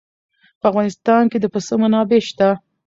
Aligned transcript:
په 0.59 0.65
افغانستان 0.71 1.23
کې 1.31 1.37
د 1.39 1.45
پسه 1.53 1.73
منابع 1.81 2.21
شته. 2.27 2.49